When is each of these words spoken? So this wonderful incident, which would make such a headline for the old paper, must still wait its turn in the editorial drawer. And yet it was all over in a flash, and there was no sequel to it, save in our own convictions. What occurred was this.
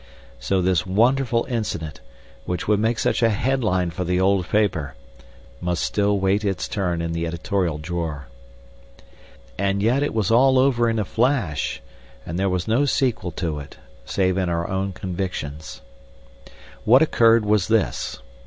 So 0.39 0.63
this 0.63 0.83
wonderful 0.83 1.45
incident, 1.47 2.01
which 2.45 2.67
would 2.67 2.79
make 2.79 2.97
such 2.97 3.21
a 3.21 3.29
headline 3.29 3.91
for 3.91 4.03
the 4.03 4.19
old 4.19 4.49
paper, 4.49 4.95
must 5.61 5.83
still 5.83 6.17
wait 6.17 6.43
its 6.43 6.67
turn 6.67 7.03
in 7.03 7.11
the 7.11 7.27
editorial 7.27 7.77
drawer. 7.77 8.25
And 9.59 9.83
yet 9.83 10.01
it 10.01 10.15
was 10.15 10.31
all 10.31 10.57
over 10.57 10.89
in 10.89 10.97
a 10.97 11.05
flash, 11.05 11.83
and 12.25 12.39
there 12.39 12.49
was 12.49 12.67
no 12.67 12.85
sequel 12.85 13.29
to 13.33 13.59
it, 13.59 13.77
save 14.03 14.39
in 14.39 14.49
our 14.49 14.67
own 14.67 14.91
convictions. 14.91 15.81
What 16.83 17.03
occurred 17.03 17.45
was 17.45 17.67
this. 17.67 18.17